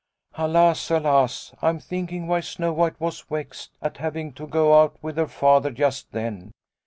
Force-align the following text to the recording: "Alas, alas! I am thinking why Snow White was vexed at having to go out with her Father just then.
"Alas, 0.33 0.89
alas! 0.89 1.53
I 1.61 1.69
am 1.69 1.77
thinking 1.77 2.25
why 2.25 2.39
Snow 2.39 2.73
White 2.73 2.99
was 2.99 3.21
vexed 3.21 3.77
at 3.83 3.97
having 3.97 4.33
to 4.33 4.47
go 4.47 4.81
out 4.81 4.95
with 5.03 5.15
her 5.17 5.27
Father 5.27 5.69
just 5.69 6.11
then. 6.11 6.49